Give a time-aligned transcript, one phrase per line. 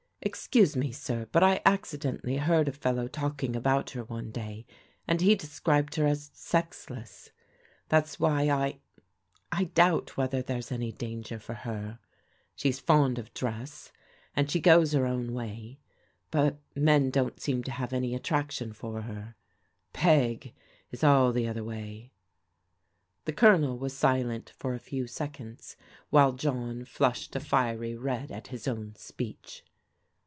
[0.23, 4.67] Excuse me, sir, but I accidentally heard a fellow talking about her one day,
[5.07, 7.31] and he described her as sexless.
[7.89, 8.81] That's why I—
[9.51, 11.97] I doubt whether there's any danger for her.
[12.55, 13.91] SJ7e'5 fond of dress,
[14.35, 15.79] and she goes Vi^t 90 PRODIGAL DAUGHTERS own way;
[16.29, 19.33] but men don't seem to have any attraction for her.
[19.91, 20.53] Peg
[20.91, 22.11] is all the other way."
[23.25, 25.75] The Colonel was silent for a few seconds,
[26.11, 29.65] while John flushed a fier\' red at his own speech.